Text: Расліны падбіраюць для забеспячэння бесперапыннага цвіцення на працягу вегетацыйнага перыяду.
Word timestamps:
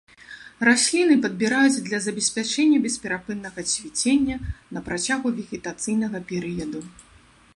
Расліны 0.67 1.15
падбіраюць 1.25 1.83
для 1.89 1.99
забеспячэння 2.05 2.79
бесперапыннага 2.87 3.59
цвіцення 3.71 4.35
на 4.77 4.85
працягу 4.87 5.27
вегетацыйнага 5.41 6.17
перыяду. 6.33 6.79